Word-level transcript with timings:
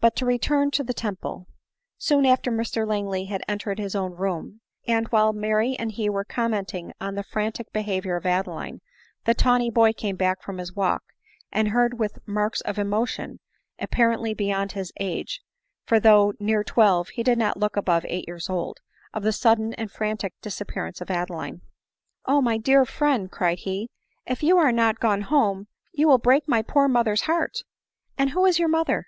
But 0.00 0.16
to 0.16 0.26
return 0.26 0.72
to 0.72 0.82
the 0.82 0.92
Temple. 0.92 1.46
Soon 1.96 2.26
after 2.26 2.50
Mr 2.50 2.84
Lang 2.84 3.06
ley 3.06 3.26
had 3.26 3.44
entered 3.46 3.78
his 3.78 3.94
own 3.94 4.14
room, 4.16 4.62
and 4.88 5.06
while 5.10 5.32
Mary 5.32 5.76
and 5.78 5.92
he 5.92 6.10
were 6.10 6.24
commenting 6.24 6.92
on 7.00 7.14
the 7.14 7.22
frantic 7.22 7.72
behavior 7.72 8.16
of 8.16 8.26
Adeline, 8.26 8.80
the 9.26 9.32
tawny 9.32 9.70
boy 9.70 9.92
came 9.92 10.16
back 10.16 10.42
from 10.42 10.58
his 10.58 10.72
walk, 10.74 11.04
and 11.52 11.68
heard 11.68 12.00
with 12.00 12.18
marks 12.26 12.60
of 12.62 12.80
emotion, 12.80 13.38
apparently 13.78 14.34
beyond 14.34 14.72
his 14.72 14.92
age, 14.98 15.40
(for 15.84 16.00
though 16.00 16.32
near 16.40 16.64
twelve 16.64 17.10
he, 17.10 17.22
did 17.22 17.38
not 17.38 17.56
look 17.56 17.76
above 17.76 18.04
eight 18.08 18.24
years 18.26 18.50
old,) 18.50 18.78
of 19.14 19.22
the 19.22 19.30
sudden 19.32 19.72
and 19.74 19.92
frantic 19.92 20.34
disappearance 20.42 21.00
of 21.00 21.12
Adeline." 21.12 21.60
Oh! 22.26 22.42
my 22.42 22.58
dear 22.58 22.84
friend, 22.84 23.30
cried 23.30 23.60
he," 23.60 23.88
if 24.26 24.42
you 24.42 24.58
are 24.58 24.72
not 24.72 24.98
gone 24.98 25.20
home 25.20 25.68
you 25.92 26.08
will 26.08 26.18
break 26.18 26.48
my 26.48 26.60
poor 26.60 26.88
mother's 26.88 27.20
heart 27.30 27.58
!""And 28.18 28.30
who 28.30 28.44
is 28.46 28.58
your 28.58 28.68
mother 28.68 29.06